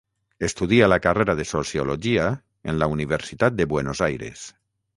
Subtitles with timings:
[0.45, 2.31] Estudia la carrera de Sociologia
[2.73, 4.51] en la Universitat de Buenos Aires.